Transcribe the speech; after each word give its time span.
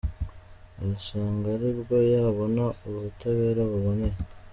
Arasanga 0.79 1.45
ari 1.55 1.69
bwo 1.77 1.95
yabona 2.11 2.63
ubutabera 2.87 3.61
buboneye. 3.71 4.17